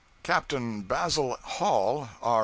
[0.23, 2.09] Captain Basil Hall.
[2.23, 2.31] R.